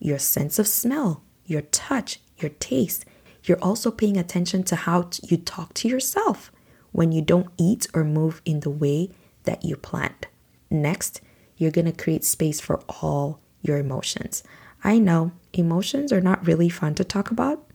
Your 0.00 0.18
sense 0.18 0.58
of 0.58 0.66
smell, 0.66 1.22
your 1.46 1.62
touch, 1.62 2.20
your 2.38 2.50
taste. 2.50 3.04
You're 3.44 3.62
also 3.62 3.90
paying 3.90 4.16
attention 4.16 4.64
to 4.64 4.76
how 4.76 5.10
you 5.22 5.36
talk 5.36 5.72
to 5.74 5.88
yourself 5.88 6.50
when 6.90 7.12
you 7.12 7.22
don't 7.22 7.50
eat 7.56 7.86
or 7.94 8.02
move 8.04 8.42
in 8.44 8.60
the 8.60 8.70
way 8.70 9.10
that 9.44 9.64
you 9.64 9.76
planned. 9.76 10.26
Next, 10.70 11.20
you're 11.56 11.70
going 11.70 11.84
to 11.86 11.92
create 11.92 12.24
space 12.24 12.60
for 12.60 12.80
all 12.88 13.40
your 13.62 13.78
emotions. 13.78 14.42
I 14.82 14.98
know 14.98 15.32
emotions 15.52 16.12
are 16.12 16.20
not 16.20 16.46
really 16.46 16.68
fun 16.68 16.94
to 16.96 17.04
talk 17.04 17.30
about, 17.30 17.65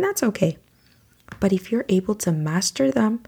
and 0.00 0.08
that's 0.08 0.22
okay. 0.22 0.56
But 1.40 1.52
if 1.52 1.70
you're 1.70 1.84
able 1.90 2.14
to 2.14 2.32
master 2.32 2.90
them 2.90 3.22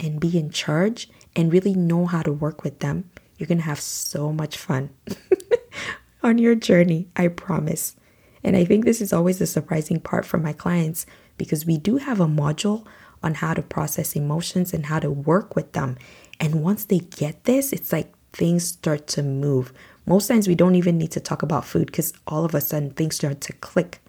and 0.00 0.18
be 0.18 0.36
in 0.36 0.50
charge 0.50 1.08
and 1.36 1.52
really 1.52 1.72
know 1.72 2.06
how 2.06 2.22
to 2.22 2.32
work 2.32 2.64
with 2.64 2.80
them, 2.80 3.08
you're 3.38 3.46
going 3.46 3.58
to 3.58 3.64
have 3.64 3.78
so 3.78 4.32
much 4.32 4.56
fun 4.56 4.90
on 6.24 6.38
your 6.38 6.56
journey, 6.56 7.06
I 7.14 7.28
promise. 7.28 7.94
And 8.42 8.56
I 8.56 8.64
think 8.64 8.84
this 8.84 9.00
is 9.00 9.12
always 9.12 9.38
the 9.38 9.46
surprising 9.46 10.00
part 10.00 10.26
for 10.26 10.38
my 10.38 10.52
clients 10.52 11.06
because 11.38 11.64
we 11.64 11.78
do 11.78 11.98
have 11.98 12.18
a 12.18 12.26
module 12.26 12.84
on 13.22 13.34
how 13.34 13.54
to 13.54 13.62
process 13.62 14.16
emotions 14.16 14.74
and 14.74 14.86
how 14.86 14.98
to 14.98 15.12
work 15.12 15.54
with 15.54 15.74
them. 15.74 15.96
And 16.40 16.60
once 16.60 16.84
they 16.84 16.98
get 16.98 17.44
this, 17.44 17.72
it's 17.72 17.92
like 17.92 18.12
things 18.32 18.66
start 18.66 19.06
to 19.08 19.22
move. 19.22 19.72
Most 20.06 20.26
times 20.26 20.48
we 20.48 20.56
don't 20.56 20.74
even 20.74 20.98
need 20.98 21.12
to 21.12 21.20
talk 21.20 21.44
about 21.44 21.64
food 21.64 21.86
because 21.86 22.12
all 22.26 22.44
of 22.44 22.52
a 22.52 22.60
sudden 22.60 22.90
things 22.90 23.14
start 23.14 23.40
to 23.42 23.52
click 23.52 24.00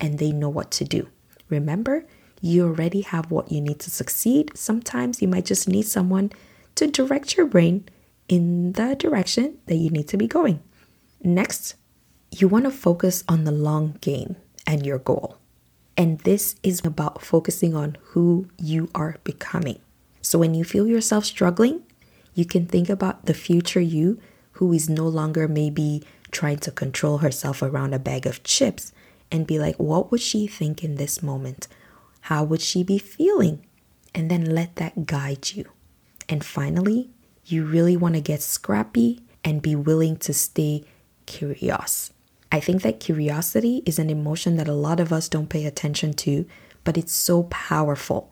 and 0.00 0.18
they 0.18 0.32
know 0.32 0.48
what 0.48 0.70
to 0.70 0.84
do. 0.84 1.06
Remember, 1.48 2.06
you 2.40 2.66
already 2.66 3.02
have 3.02 3.30
what 3.30 3.50
you 3.50 3.60
need 3.60 3.80
to 3.80 3.90
succeed. 3.90 4.50
Sometimes 4.54 5.22
you 5.22 5.28
might 5.28 5.46
just 5.46 5.68
need 5.68 5.86
someone 5.86 6.30
to 6.74 6.86
direct 6.86 7.36
your 7.36 7.46
brain 7.46 7.88
in 8.28 8.72
the 8.72 8.94
direction 8.96 9.58
that 9.66 9.76
you 9.76 9.90
need 9.90 10.08
to 10.08 10.16
be 10.16 10.26
going. 10.26 10.62
Next, 11.22 11.76
you 12.30 12.48
want 12.48 12.64
to 12.64 12.70
focus 12.70 13.24
on 13.28 13.44
the 13.44 13.52
long 13.52 13.96
game 14.00 14.36
and 14.66 14.84
your 14.84 14.98
goal. 14.98 15.38
And 15.96 16.18
this 16.20 16.56
is 16.62 16.84
about 16.84 17.22
focusing 17.22 17.74
on 17.74 17.96
who 18.08 18.48
you 18.58 18.90
are 18.94 19.16
becoming. 19.24 19.80
So 20.20 20.38
when 20.38 20.54
you 20.54 20.64
feel 20.64 20.86
yourself 20.86 21.24
struggling, 21.24 21.82
you 22.34 22.44
can 22.44 22.66
think 22.66 22.88
about 22.88 23.26
the 23.26 23.34
future 23.34 23.80
you 23.80 24.18
who 24.52 24.72
is 24.72 24.88
no 24.88 25.06
longer 25.06 25.46
maybe 25.46 26.02
trying 26.30 26.58
to 26.58 26.70
control 26.70 27.18
herself 27.18 27.62
around 27.62 27.94
a 27.94 27.98
bag 27.98 28.26
of 28.26 28.42
chips 28.42 28.92
and 29.34 29.48
be 29.48 29.58
like, 29.58 29.74
what 29.76 30.12
would 30.12 30.20
she 30.20 30.46
think 30.46 30.84
in 30.84 30.94
this 30.94 31.20
moment? 31.20 31.66
How 32.20 32.44
would 32.44 32.60
she 32.60 32.84
be 32.84 32.98
feeling? 32.98 33.66
And 34.14 34.30
then 34.30 34.44
let 34.54 34.76
that 34.76 35.06
guide 35.06 35.50
you. 35.54 35.64
And 36.28 36.44
finally, 36.44 37.10
you 37.44 37.64
really 37.64 37.96
want 37.96 38.14
to 38.14 38.20
get 38.20 38.42
scrappy 38.42 39.22
and 39.44 39.60
be 39.60 39.74
willing 39.74 40.18
to 40.18 40.32
stay 40.32 40.84
curious. 41.26 42.12
I 42.52 42.60
think 42.60 42.82
that 42.82 43.00
curiosity 43.00 43.82
is 43.84 43.98
an 43.98 44.08
emotion 44.08 44.54
that 44.54 44.68
a 44.68 44.72
lot 44.72 45.00
of 45.00 45.12
us 45.12 45.28
don't 45.28 45.48
pay 45.48 45.64
attention 45.64 46.12
to, 46.12 46.46
but 46.84 46.96
it's 46.96 47.12
so 47.12 47.42
powerful. 47.50 48.30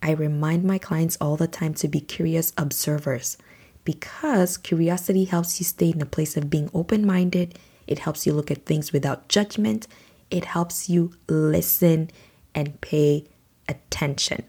I 0.00 0.12
remind 0.12 0.62
my 0.62 0.78
clients 0.78 1.18
all 1.20 1.36
the 1.36 1.48
time 1.48 1.74
to 1.74 1.88
be 1.88 2.00
curious 2.00 2.52
observers 2.56 3.36
because 3.84 4.58
curiosity 4.58 5.24
helps 5.24 5.58
you 5.58 5.64
stay 5.64 5.90
in 5.90 6.00
a 6.00 6.06
place 6.06 6.36
of 6.36 6.50
being 6.50 6.70
open 6.72 7.04
minded. 7.04 7.58
It 7.88 7.98
helps 7.98 8.26
you 8.26 8.32
look 8.32 8.52
at 8.52 8.64
things 8.64 8.92
without 8.92 9.28
judgment. 9.28 9.88
It 10.34 10.46
helps 10.46 10.90
you 10.90 11.12
listen 11.28 12.10
and 12.56 12.80
pay 12.80 13.28
attention. 13.68 14.42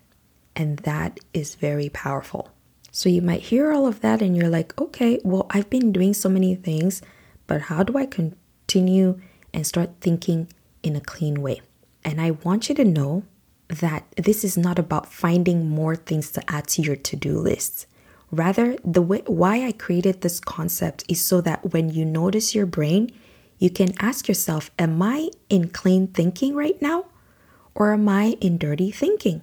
And 0.56 0.80
that 0.80 1.20
is 1.32 1.54
very 1.54 1.90
powerful. 1.90 2.50
So 2.92 3.08
you 3.08 3.22
might 3.22 3.42
hear 3.42 3.72
all 3.72 3.86
of 3.86 4.02
that 4.02 4.20
and 4.24 4.36
you're 4.36 4.50
like, 4.50 4.82
okay, 4.82 5.20
well, 5.24 5.46
I've 5.52 5.70
been 5.70 5.92
doing 5.92 6.16
so 6.16 6.28
many 6.28 6.56
things, 6.56 7.04
but 7.46 7.62
how 7.70 7.84
do 7.84 8.00
I 8.00 8.08
continue 8.08 9.20
and 9.54 9.68
start 9.68 9.92
thinking 10.02 10.48
in 10.82 10.96
a 10.96 11.02
clean 11.02 11.44
way? 11.44 11.62
And 12.04 12.20
I 12.20 12.32
want 12.32 12.68
you 12.68 12.74
to 12.76 12.84
know 12.84 13.24
that 13.68 14.06
this 14.18 14.44
is 14.44 14.58
not 14.58 14.80
about 14.80 15.14
finding 15.14 15.70
more 15.70 15.96
things 15.96 16.32
to 16.32 16.52
add 16.52 16.68
to 16.70 16.82
your 16.82 16.96
to-do 16.96 17.38
list. 17.38 17.86
Rather, 18.32 18.76
the 18.84 19.04
way 19.04 19.22
why 19.28 19.68
I 19.68 19.72
created 19.72 20.22
this 20.22 20.40
concept 20.40 21.04
is 21.08 21.24
so 21.24 21.42
that 21.42 21.74
when 21.74 21.92
you 21.92 22.06
notice 22.06 22.56
your 22.56 22.66
brain, 22.66 23.12
you 23.58 23.70
can 23.70 23.94
ask 24.00 24.28
yourself, 24.28 24.72
am 24.78 25.02
I 25.02 25.30
in 25.50 25.70
clean 25.70 26.08
thinking 26.08 26.56
right 26.56 26.82
now 26.82 27.06
or 27.74 27.94
am 27.94 28.08
I 28.10 28.38
in 28.42 28.58
dirty 28.58 28.92
thinking? 28.92 29.42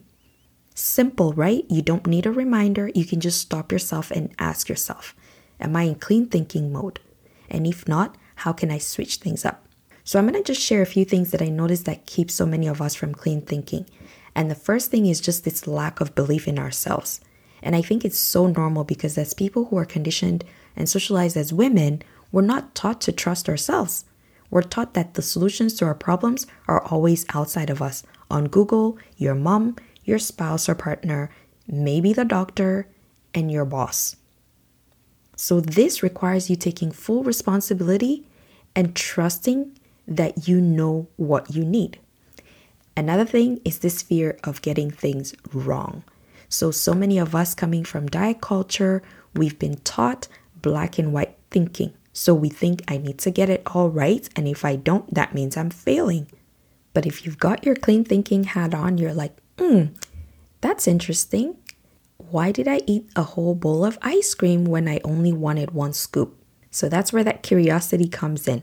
Simple, 0.75 1.33
right? 1.33 1.65
You 1.69 1.83
don't 1.83 2.07
need 2.07 2.27
a 2.27 2.33
reminder. 2.33 2.91
You 2.95 3.05
can 3.05 3.21
just 3.21 3.41
stop 3.41 3.73
yourself 3.73 4.11
and 4.11 4.35
ask 4.39 4.69
yourself, 4.69 5.15
am 5.61 5.77
I 5.77 5.83
in 5.83 5.95
clean 5.97 6.27
thinking 6.27 6.73
mode? 6.73 7.01
And 7.51 7.67
if 7.67 7.87
not, 7.87 8.17
how 8.37 8.53
can 8.53 8.71
I 8.71 8.79
switch 8.79 9.17
things 9.17 9.45
up? 9.45 9.67
So 10.05 10.19
I'm 10.19 10.27
going 10.27 10.43
to 10.43 10.53
just 10.53 10.65
share 10.65 10.83
a 10.83 10.87
few 10.87 11.05
things 11.05 11.31
that 11.31 11.43
I 11.43 11.49
noticed 11.49 11.85
that 11.85 12.07
keep 12.07 12.31
so 12.31 12.47
many 12.47 12.67
of 12.67 12.83
us 12.83 12.95
from 12.95 13.15
clean 13.15 13.43
thinking. 13.43 13.87
And 14.35 14.51
the 14.51 14.57
first 14.57 14.91
thing 14.91 15.07
is 15.07 15.21
just 15.21 15.45
this 15.45 15.67
lack 15.67 16.01
of 16.01 16.15
belief 16.15 16.49
in 16.49 16.59
ourselves. 16.59 17.21
And 17.63 17.77
I 17.77 17.83
think 17.83 18.05
it's 18.05 18.19
so 18.19 18.47
normal 18.47 18.85
because 18.85 19.17
as 19.17 19.35
people 19.35 19.67
who 19.67 19.77
are 19.77 19.85
conditioned 19.85 20.45
and 20.75 20.89
socialized 20.89 21.37
as 21.37 21.53
women, 21.53 22.03
we're 22.33 22.43
not 22.43 22.75
taught 22.75 23.01
to 23.03 23.13
trust 23.13 23.49
ourselves. 23.49 24.05
We're 24.51 24.63
taught 24.63 24.95
that 24.95 25.15
the 25.15 25.23
solutions 25.23 25.75
to 25.75 25.85
our 25.85 25.95
problems 25.95 26.47
are 26.67 26.83
always 26.83 27.25
outside 27.35 27.71
of 27.71 27.81
us 27.81 28.03
on 28.31 28.49
Google, 28.49 28.99
your 29.17 29.35
mom, 29.35 29.77
your 30.05 30.19
spouse 30.19 30.69
or 30.69 30.75
partner, 30.75 31.31
maybe 31.69 32.13
the 32.13 32.25
doctor, 32.25 32.89
and 33.35 33.51
your 33.51 33.65
boss. 33.65 34.17
So, 35.37 35.61
this 35.61 36.03
requires 36.03 36.51
you 36.51 36.57
taking 36.57 36.93
full 36.93 37.23
responsibility 37.23 38.27
and 38.75 38.95
trusting 38.95 39.79
that 40.07 40.49
you 40.49 40.61
know 40.61 41.09
what 41.17 41.55
you 41.55 41.65
need. 41.65 41.99
Another 42.97 43.25
thing 43.25 43.61
is 43.65 43.79
this 43.79 44.03
fear 44.03 44.39
of 44.45 44.63
getting 44.63 44.91
things 44.91 45.35
wrong. 45.53 46.05
So, 46.49 46.71
so 46.71 46.93
many 46.93 47.19
of 47.19 47.35
us 47.35 47.55
coming 47.55 47.85
from 47.85 48.07
diet 48.07 48.41
culture, 48.43 49.03
we've 49.35 49.59
been 49.59 49.77
taught 49.77 50.29
black 50.61 50.99
and 50.99 51.13
white 51.13 51.37
thinking. 51.51 51.95
So, 52.13 52.35
we 52.35 52.49
think 52.49 52.83
I 52.89 52.99
need 52.99 53.19
to 53.21 53.31
get 53.31 53.49
it 53.49 53.63
all 53.67 53.89
right. 53.89 54.29
And 54.37 54.47
if 54.47 54.65
I 54.65 54.77
don't, 54.77 55.13
that 55.15 55.35
means 55.35 55.57
I'm 55.57 55.71
failing. 55.71 56.27
But 56.95 57.07
if 57.07 57.25
you've 57.25 57.39
got 57.39 57.65
your 57.65 57.75
clean 57.75 58.05
thinking 58.05 58.45
hat 58.45 58.75
on, 58.75 58.99
you're 58.99 59.15
like, 59.15 59.35
hmm, 59.59 59.87
that's 60.61 60.87
interesting. 60.87 61.57
Why 62.19 62.53
did 62.53 62.69
I 62.69 62.81
eat 62.87 63.09
a 63.17 63.23
whole 63.23 63.55
bowl 63.55 63.85
of 63.85 63.99
ice 64.03 64.35
cream 64.35 64.65
when 64.65 64.89
I 64.89 65.01
only 65.05 65.33
wanted 65.33 65.73
one 65.73 65.93
scoop? 65.93 66.39
So 66.71 66.89
that's 66.89 67.13
where 67.13 67.25
that 67.25 67.43
curiosity 67.43 68.09
comes 68.09 68.49
in. 68.49 68.63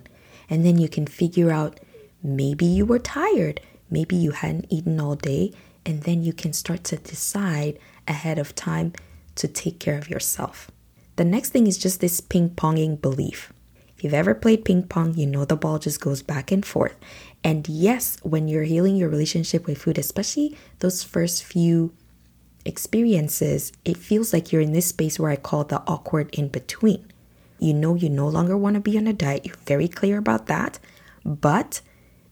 And 0.50 0.66
then 0.66 0.78
you 0.78 0.90
can 0.90 1.06
figure 1.06 1.52
out 1.52 1.80
maybe 2.24 2.66
you 2.66 2.86
were 2.86 3.00
tired, 3.00 3.62
maybe 3.90 4.16
you 4.16 4.32
hadn't 4.32 4.66
eaten 4.70 5.00
all 5.00 5.16
day, 5.16 5.54
and 5.86 6.04
then 6.04 6.24
you 6.24 6.34
can 6.34 6.54
start 6.54 6.84
to 6.86 6.98
decide 6.98 7.80
ahead 8.08 8.40
of 8.40 8.56
time 8.56 8.94
to 9.36 9.48
take 9.48 9.80
care 9.80 9.98
of 9.98 10.10
yourself. 10.10 10.72
The 11.20 11.26
next 11.26 11.50
thing 11.50 11.68
is 11.68 11.78
just 11.78 12.00
this 12.00 12.22
ping 12.22 12.52
ponging 12.52 13.02
belief. 13.02 13.52
If 13.94 14.06
you've 14.06 14.14
ever 14.14 14.34
played 14.34 14.64
ping 14.64 14.84
pong, 14.84 15.16
you 15.16 15.28
know 15.28 15.44
the 15.44 15.58
ball 15.58 15.78
just 15.78 16.00
goes 16.00 16.22
back 16.24 16.50
and 16.50 16.66
forth. 16.66 16.96
And 17.44 17.68
yes, 17.68 18.18
when 18.24 18.48
you're 18.48 18.64
healing 18.64 18.96
your 18.96 19.10
relationship 19.10 19.68
with 19.68 19.82
food, 19.82 19.98
especially 19.98 20.58
those 20.80 21.04
first 21.04 21.44
few 21.44 21.94
experiences, 22.64 23.74
it 23.84 23.98
feels 23.98 24.32
like 24.32 24.54
you're 24.54 24.62
in 24.62 24.72
this 24.72 24.88
space 24.88 25.20
where 25.20 25.30
I 25.30 25.36
call 25.36 25.66
the 25.66 25.84
awkward 25.88 26.34
in 26.34 26.48
between. 26.48 27.06
You 27.60 27.74
know, 27.74 27.96
you 27.96 28.08
no 28.08 28.30
longer 28.30 28.56
want 28.56 28.76
to 28.76 28.80
be 28.80 28.98
on 28.98 29.06
a 29.06 29.12
diet, 29.12 29.46
you're 29.46 29.58
very 29.66 29.90
clear 29.90 30.20
about 30.20 30.46
that, 30.46 30.80
but 31.26 31.82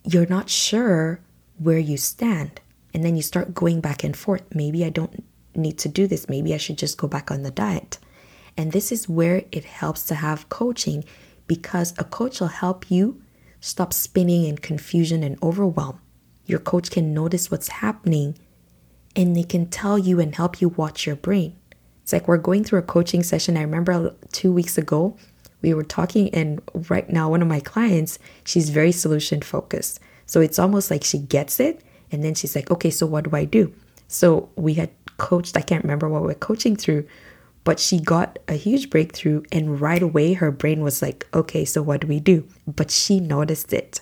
you're 0.05 0.27
not 0.27 0.49
sure 0.49 1.19
where 1.57 1.77
you 1.77 1.97
stand. 1.97 2.61
And 2.93 3.03
then 3.03 3.17
you 3.17 3.21
start 3.21 3.53
going 3.53 3.81
back 3.81 4.05
and 4.05 4.15
forth. 4.15 4.43
Maybe 4.55 4.85
I 4.85 4.91
don't 4.91 5.25
need 5.55 5.77
to 5.79 5.89
do 5.89 6.07
this, 6.07 6.29
maybe 6.29 6.53
I 6.53 6.57
should 6.57 6.77
just 6.77 6.97
go 6.97 7.09
back 7.09 7.29
on 7.29 7.43
the 7.43 7.51
diet. 7.51 7.99
And 8.57 8.71
this 8.71 8.91
is 8.91 9.07
where 9.07 9.43
it 9.51 9.63
helps 9.63 10.03
to 10.07 10.15
have 10.15 10.49
coaching 10.49 11.05
because 11.45 11.93
a 11.97 12.03
coach 12.03 12.41
will 12.41 12.47
help 12.47 12.89
you 12.89 13.21
stop 13.61 13.93
spinning 13.93 14.45
in 14.45 14.57
confusion 14.57 15.23
and 15.23 15.37
overwhelm. 15.41 15.99
Your 16.45 16.59
coach 16.59 16.89
can 16.89 17.13
notice 17.13 17.51
what's 17.51 17.67
happening 17.67 18.37
and 19.15 19.35
they 19.35 19.43
can 19.43 19.67
tell 19.67 19.97
you 19.97 20.19
and 20.19 20.35
help 20.35 20.61
you 20.61 20.69
watch 20.69 21.05
your 21.05 21.15
brain. 21.15 21.55
It's 22.03 22.13
like 22.13 22.27
we're 22.27 22.37
going 22.37 22.63
through 22.63 22.79
a 22.79 22.83
coaching 22.83 23.23
session. 23.23 23.57
I 23.57 23.61
remember 23.61 24.15
two 24.31 24.51
weeks 24.53 24.77
ago, 24.77 25.17
we 25.61 25.73
were 25.73 25.83
talking, 25.83 26.33
and 26.33 26.61
right 26.89 27.09
now, 27.09 27.29
one 27.29 27.41
of 27.41 27.47
my 27.47 27.59
clients, 27.59 28.19
she's 28.45 28.69
very 28.69 28.91
solution 28.91 29.41
focused. 29.41 29.99
So 30.25 30.39
it's 30.39 30.59
almost 30.59 30.91
like 30.91 31.03
she 31.03 31.17
gets 31.17 31.59
it, 31.59 31.81
and 32.11 32.23
then 32.23 32.35
she's 32.35 32.55
like, 32.55 32.69
okay, 32.71 32.91
so 32.91 33.05
what 33.07 33.29
do 33.29 33.35
I 33.35 33.43
do? 33.43 33.73
So 34.07 34.49
we 34.55 34.75
had 34.75 34.91
coached, 35.17 35.57
I 35.57 35.61
can't 35.61 35.83
remember 35.83 36.07
what 36.07 36.21
we're 36.21 36.35
coaching 36.35 36.75
through, 36.75 37.07
But 37.67 37.81
she 37.81 37.99
got 37.99 38.39
a 38.47 38.53
huge 38.53 38.89
breakthrough, 38.89 39.43
and 39.51 39.81
right 39.81 40.01
away 40.01 40.31
her 40.31 40.51
brain 40.51 40.83
was 40.83 41.01
like, 41.01 41.27
okay, 41.33 41.65
so 41.65 41.81
what 41.81 41.99
do 41.99 42.07
we 42.07 42.21
do? 42.21 42.47
But 42.65 42.89
she 42.89 43.19
noticed 43.19 43.73
it. 43.73 43.99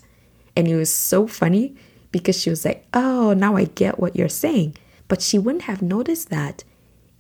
And 0.56 0.68
it 0.68 0.76
was 0.76 0.94
so 0.94 1.26
funny 1.26 1.76
because 2.12 2.40
she 2.40 2.52
was 2.52 2.64
like, 2.64 2.86
oh, 2.94 3.34
now 3.34 3.56
I 3.56 3.64
get 3.64 3.98
what 3.98 4.16
you're 4.16 4.30
saying. 4.30 4.78
But 5.08 5.24
she 5.24 5.40
wouldn't 5.40 5.64
have 5.64 5.82
noticed 5.82 6.30
that 6.30 6.64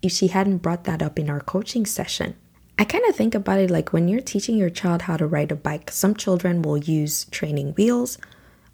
if 0.04 0.12
she 0.12 0.28
hadn't 0.28 0.60
brought 0.60 0.84
that 0.84 1.02
up 1.02 1.18
in 1.18 1.32
our 1.32 1.40
coaching 1.40 1.84
session. 1.84 2.36
I 2.78 2.84
kind 2.84 3.06
of 3.10 3.16
think 3.16 3.34
about 3.34 3.58
it 3.58 3.72
like 3.72 3.92
when 3.92 4.08
you're 4.08 4.22
teaching 4.22 4.56
your 4.56 4.70
child 4.70 5.02
how 5.02 5.18
to 5.18 5.26
ride 5.26 5.52
a 5.52 5.56
bike, 5.56 5.90
some 5.90 6.14
children 6.14 6.62
will 6.62 6.78
use 6.78 7.26
training 7.32 7.74
wheels, 7.74 8.20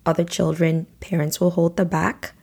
other 0.05 0.25
children, 0.25 0.87
parents 0.99 1.39
will 1.39 1.51
hold 1.51 1.77
the 1.77 1.85
back, 1.85 2.33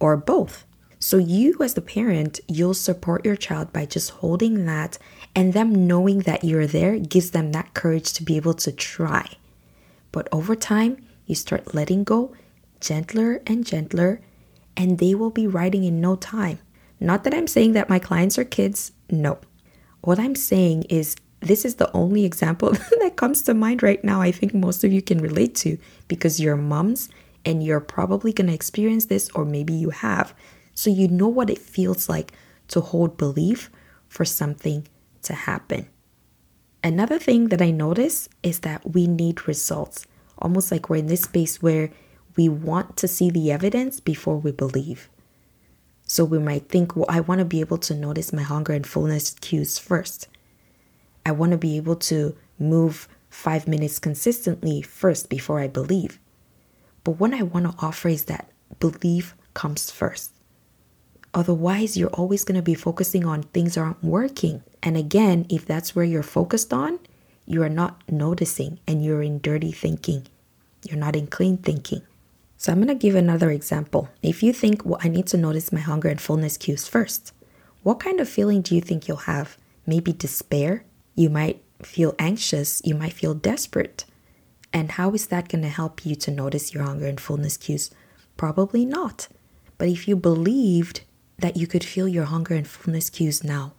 or 0.00 0.16
both. 0.16 0.64
So, 1.02 1.16
you 1.16 1.56
as 1.62 1.72
the 1.72 1.80
parent, 1.80 2.40
you'll 2.46 2.74
support 2.74 3.24
your 3.24 3.34
child 3.34 3.72
by 3.72 3.86
just 3.86 4.10
holding 4.10 4.66
that, 4.66 4.98
and 5.34 5.54
them 5.54 5.86
knowing 5.86 6.20
that 6.20 6.44
you're 6.44 6.66
there 6.66 6.98
gives 6.98 7.30
them 7.30 7.52
that 7.52 7.72
courage 7.72 8.12
to 8.12 8.22
be 8.22 8.36
able 8.36 8.52
to 8.54 8.70
try. 8.70 9.26
But 10.12 10.28
over 10.30 10.54
time, 10.54 11.02
you 11.24 11.34
start 11.34 11.74
letting 11.74 12.04
go 12.04 12.34
gentler 12.80 13.40
and 13.46 13.64
gentler, 13.64 14.20
and 14.76 14.98
they 14.98 15.14
will 15.14 15.30
be 15.30 15.46
riding 15.46 15.84
in 15.84 16.02
no 16.02 16.16
time. 16.16 16.58
Not 17.00 17.24
that 17.24 17.32
I'm 17.32 17.46
saying 17.46 17.72
that 17.72 17.88
my 17.88 17.98
clients 17.98 18.38
are 18.38 18.44
kids, 18.44 18.92
no. 19.10 19.38
What 20.02 20.18
I'm 20.18 20.34
saying 20.34 20.82
is 20.90 21.16
this 21.40 21.64
is 21.64 21.76
the 21.76 21.90
only 21.92 22.26
example 22.26 22.72
that 23.00 23.16
comes 23.16 23.40
to 23.42 23.54
mind 23.54 23.82
right 23.82 24.04
now. 24.04 24.20
I 24.20 24.32
think 24.32 24.52
most 24.52 24.84
of 24.84 24.92
you 24.92 25.00
can 25.00 25.18
relate 25.18 25.54
to 25.56 25.78
because 26.08 26.40
you're 26.40 26.56
moms 26.56 27.08
and 27.46 27.64
you're 27.64 27.80
probably 27.80 28.34
going 28.34 28.48
to 28.48 28.54
experience 28.54 29.06
this, 29.06 29.30
or 29.34 29.46
maybe 29.46 29.72
you 29.72 29.90
have. 29.90 30.34
So 30.80 30.88
you 30.88 31.08
know 31.08 31.28
what 31.28 31.50
it 31.50 31.58
feels 31.58 32.08
like 32.08 32.32
to 32.68 32.80
hold 32.80 33.18
belief 33.18 33.70
for 34.08 34.24
something 34.24 34.88
to 35.24 35.34
happen. 35.34 35.90
Another 36.82 37.18
thing 37.18 37.48
that 37.48 37.60
I 37.60 37.70
notice 37.70 38.30
is 38.42 38.60
that 38.60 38.94
we 38.94 39.06
need 39.06 39.46
results, 39.46 40.06
almost 40.38 40.72
like 40.72 40.88
we're 40.88 40.96
in 40.96 41.08
this 41.08 41.24
space 41.24 41.60
where 41.60 41.90
we 42.34 42.48
want 42.48 42.96
to 42.96 43.08
see 43.08 43.28
the 43.28 43.52
evidence 43.52 44.00
before 44.00 44.38
we 44.38 44.52
believe. 44.52 45.10
So 46.04 46.24
we 46.24 46.38
might 46.38 46.70
think, 46.70 46.96
well, 46.96 47.04
I 47.10 47.20
want 47.20 47.40
to 47.40 47.44
be 47.44 47.60
able 47.60 47.76
to 47.76 47.94
notice 47.94 48.32
my 48.32 48.40
hunger 48.40 48.72
and 48.72 48.86
fullness 48.86 49.32
cues 49.32 49.78
first. 49.78 50.28
I 51.26 51.32
want 51.32 51.52
to 51.52 51.58
be 51.58 51.76
able 51.76 51.96
to 51.96 52.34
move 52.58 53.06
five 53.28 53.68
minutes 53.68 53.98
consistently 53.98 54.80
first 54.80 55.28
before 55.28 55.60
I 55.60 55.68
believe. 55.68 56.18
But 57.04 57.20
what 57.20 57.34
I 57.34 57.42
want 57.42 57.66
to 57.66 57.84
offer 57.84 58.08
is 58.08 58.24
that 58.24 58.48
belief 58.78 59.36
comes 59.52 59.90
first. 59.90 60.39
Otherwise, 61.32 61.96
you're 61.96 62.10
always 62.10 62.44
going 62.44 62.56
to 62.56 62.62
be 62.62 62.74
focusing 62.74 63.24
on 63.24 63.44
things 63.44 63.76
aren't 63.76 64.02
working. 64.02 64.62
And 64.82 64.96
again, 64.96 65.46
if 65.48 65.64
that's 65.64 65.94
where 65.94 66.04
you're 66.04 66.22
focused 66.22 66.72
on, 66.72 66.98
you 67.46 67.62
are 67.62 67.68
not 67.68 68.02
noticing 68.10 68.80
and 68.86 69.04
you're 69.04 69.22
in 69.22 69.40
dirty 69.40 69.72
thinking. 69.72 70.26
You're 70.82 70.98
not 70.98 71.16
in 71.16 71.26
clean 71.26 71.58
thinking. 71.58 72.02
So 72.56 72.72
I'm 72.72 72.78
going 72.78 72.88
to 72.88 72.94
give 72.94 73.14
another 73.14 73.50
example. 73.50 74.08
If 74.22 74.42
you 74.42 74.52
think, 74.52 74.84
well, 74.84 75.00
I 75.02 75.08
need 75.08 75.26
to 75.28 75.36
notice 75.36 75.72
my 75.72 75.80
hunger 75.80 76.08
and 76.08 76.20
fullness 76.20 76.56
cues 76.56 76.86
first, 76.86 77.32
what 77.82 78.00
kind 78.00 78.20
of 78.20 78.28
feeling 78.28 78.60
do 78.60 78.74
you 78.74 78.80
think 78.80 79.08
you'll 79.08 79.18
have? 79.18 79.56
Maybe 79.86 80.12
despair? 80.12 80.84
You 81.14 81.30
might 81.30 81.62
feel 81.82 82.14
anxious. 82.18 82.82
You 82.84 82.94
might 82.94 83.14
feel 83.14 83.34
desperate. 83.34 84.04
And 84.72 84.92
how 84.92 85.12
is 85.12 85.28
that 85.28 85.48
going 85.48 85.62
to 85.62 85.68
help 85.68 86.04
you 86.04 86.14
to 86.16 86.30
notice 86.30 86.74
your 86.74 86.84
hunger 86.84 87.06
and 87.06 87.20
fullness 87.20 87.56
cues? 87.56 87.90
Probably 88.36 88.84
not. 88.84 89.28
But 89.78 89.88
if 89.88 90.06
you 90.06 90.14
believed 90.14 91.00
that 91.40 91.56
you 91.56 91.66
could 91.66 91.84
feel 91.84 92.08
your 92.08 92.24
hunger 92.24 92.54
and 92.54 92.66
fullness 92.66 93.10
cues 93.10 93.42
now, 93.42 93.72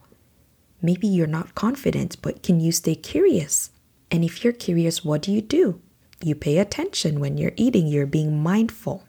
maybe 0.80 1.06
you're 1.06 1.26
not 1.26 1.54
confident, 1.54 2.20
but 2.22 2.42
can 2.42 2.60
you 2.60 2.72
stay 2.72 2.94
curious? 2.94 3.70
And 4.10 4.24
if 4.24 4.44
you're 4.44 4.52
curious, 4.52 5.04
what 5.04 5.22
do 5.22 5.32
you 5.32 5.40
do? 5.40 5.80
You 6.22 6.34
pay 6.34 6.58
attention 6.58 7.18
when 7.18 7.38
you're 7.38 7.52
eating, 7.56 7.86
you're 7.86 8.06
being 8.06 8.42
mindful. 8.42 9.04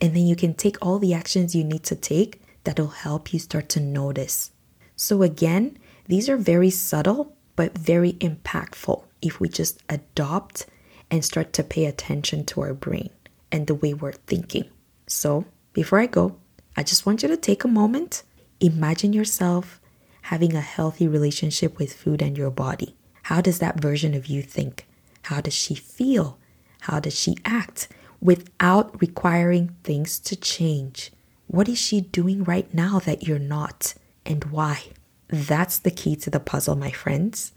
And 0.00 0.14
then 0.14 0.26
you 0.26 0.36
can 0.36 0.54
take 0.54 0.76
all 0.80 0.98
the 0.98 1.14
actions 1.14 1.54
you 1.54 1.64
need 1.64 1.82
to 1.84 1.96
take 1.96 2.40
that'll 2.64 2.88
help 2.88 3.32
you 3.32 3.38
start 3.38 3.68
to 3.70 3.80
notice. 3.80 4.52
So, 4.96 5.22
again, 5.22 5.78
these 6.06 6.28
are 6.28 6.36
very 6.36 6.70
subtle 6.70 7.36
but 7.56 7.76
very 7.76 8.12
impactful 8.14 9.02
if 9.20 9.40
we 9.40 9.48
just 9.48 9.82
adopt 9.88 10.66
and 11.10 11.24
start 11.24 11.52
to 11.54 11.64
pay 11.64 11.86
attention 11.86 12.44
to 12.44 12.60
our 12.60 12.74
brain 12.74 13.10
and 13.50 13.66
the 13.66 13.74
way 13.74 13.94
we're 13.94 14.12
thinking. 14.12 14.68
So, 15.06 15.44
before 15.72 15.98
I 15.98 16.06
go, 16.06 16.36
I 16.78 16.84
just 16.84 17.04
want 17.04 17.24
you 17.24 17.28
to 17.28 17.36
take 17.36 17.64
a 17.64 17.68
moment, 17.82 18.22
imagine 18.60 19.12
yourself 19.12 19.80
having 20.22 20.54
a 20.54 20.60
healthy 20.60 21.08
relationship 21.08 21.76
with 21.76 21.92
food 21.92 22.22
and 22.22 22.38
your 22.38 22.52
body. 22.52 22.94
How 23.24 23.40
does 23.40 23.58
that 23.58 23.80
version 23.80 24.14
of 24.14 24.26
you 24.26 24.42
think? 24.42 24.86
How 25.22 25.40
does 25.40 25.54
she 25.54 25.74
feel? 25.74 26.38
How 26.82 27.00
does 27.00 27.18
she 27.18 27.36
act 27.44 27.88
without 28.20 29.00
requiring 29.00 29.74
things 29.82 30.20
to 30.20 30.36
change? 30.36 31.10
What 31.48 31.68
is 31.68 31.78
she 31.78 32.00
doing 32.00 32.44
right 32.44 32.72
now 32.72 33.00
that 33.00 33.24
you're 33.26 33.40
not, 33.40 33.94
and 34.24 34.44
why? 34.44 34.84
That's 35.26 35.80
the 35.80 35.90
key 35.90 36.14
to 36.14 36.30
the 36.30 36.38
puzzle, 36.38 36.76
my 36.76 36.92
friends. 36.92 37.50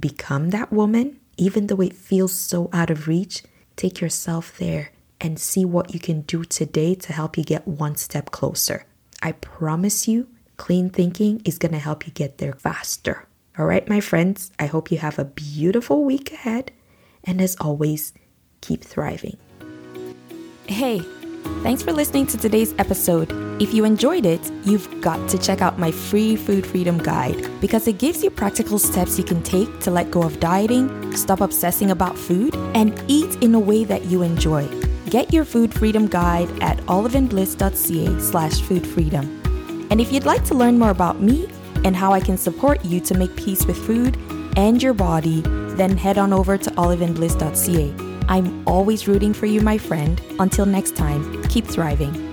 Become 0.00 0.48
that 0.48 0.72
woman, 0.72 1.20
even 1.36 1.66
though 1.66 1.82
it 1.82 1.92
feels 1.92 2.32
so 2.32 2.70
out 2.72 2.88
of 2.88 3.06
reach. 3.06 3.42
Take 3.76 4.00
yourself 4.00 4.56
there 4.56 4.92
and 5.22 5.38
see 5.38 5.64
what 5.64 5.94
you 5.94 6.00
can 6.00 6.22
do 6.22 6.44
today 6.44 6.94
to 6.96 7.12
help 7.12 7.38
you 7.38 7.44
get 7.44 7.66
one 7.66 7.96
step 7.96 8.32
closer. 8.32 8.84
I 9.22 9.32
promise 9.32 10.08
you, 10.08 10.26
clean 10.56 10.90
thinking 10.90 11.40
is 11.44 11.58
going 11.58 11.72
to 11.72 11.78
help 11.78 12.06
you 12.06 12.12
get 12.12 12.38
there 12.38 12.52
faster. 12.52 13.26
All 13.56 13.66
right, 13.66 13.88
my 13.88 14.00
friends, 14.00 14.50
I 14.58 14.66
hope 14.66 14.90
you 14.90 14.98
have 14.98 15.18
a 15.18 15.24
beautiful 15.24 16.04
week 16.04 16.32
ahead. 16.32 16.72
And 17.22 17.40
as 17.40 17.56
always, 17.60 18.12
keep 18.62 18.82
thriving. 18.82 19.36
Hey, 20.66 21.00
thanks 21.62 21.82
for 21.84 21.92
listening 21.92 22.26
to 22.26 22.36
today's 22.38 22.74
episode. 22.78 23.30
If 23.62 23.72
you 23.72 23.84
enjoyed 23.84 24.26
it, 24.26 24.40
you've 24.64 25.00
got 25.00 25.28
to 25.28 25.38
check 25.38 25.62
out 25.62 25.78
my 25.78 25.92
free 25.92 26.34
food 26.34 26.66
freedom 26.66 26.98
guide 26.98 27.48
because 27.60 27.86
it 27.86 27.98
gives 27.98 28.24
you 28.24 28.30
practical 28.30 28.78
steps 28.78 29.18
you 29.18 29.24
can 29.24 29.42
take 29.44 29.78
to 29.80 29.90
let 29.92 30.10
go 30.10 30.22
of 30.22 30.40
dieting, 30.40 31.16
stop 31.16 31.40
obsessing 31.40 31.92
about 31.92 32.18
food, 32.18 32.56
and 32.74 33.00
eat 33.06 33.40
in 33.40 33.54
a 33.54 33.60
way 33.60 33.84
that 33.84 34.06
you 34.06 34.22
enjoy. 34.22 34.81
Get 35.12 35.30
your 35.30 35.44
food 35.44 35.74
freedom 35.74 36.06
guide 36.06 36.48
at 36.62 36.78
oliveandbliss.ca 36.86 38.18
slash 38.18 38.62
food 38.62 38.86
freedom. 38.86 39.42
And 39.90 40.00
if 40.00 40.10
you'd 40.10 40.24
like 40.24 40.42
to 40.46 40.54
learn 40.54 40.78
more 40.78 40.88
about 40.88 41.20
me 41.20 41.50
and 41.84 41.94
how 41.94 42.14
I 42.14 42.20
can 42.20 42.38
support 42.38 42.82
you 42.82 42.98
to 43.00 43.14
make 43.14 43.36
peace 43.36 43.66
with 43.66 43.76
food 43.76 44.16
and 44.56 44.82
your 44.82 44.94
body, 44.94 45.42
then 45.76 45.98
head 45.98 46.16
on 46.16 46.32
over 46.32 46.56
to 46.56 46.70
oliveandbliss.ca. 46.70 48.24
I'm 48.26 48.66
always 48.66 49.06
rooting 49.06 49.34
for 49.34 49.44
you, 49.44 49.60
my 49.60 49.76
friend. 49.76 50.18
Until 50.38 50.64
next 50.64 50.96
time, 50.96 51.42
keep 51.48 51.66
thriving. 51.66 52.31